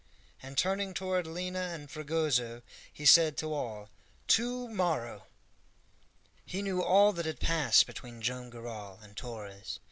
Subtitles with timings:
[0.41, 3.91] and, turning toward Lina and Fragoso, he said to all,
[4.29, 5.27] "To morrow!"
[6.43, 9.77] He knew all that had passed between Joam Garral and Torres.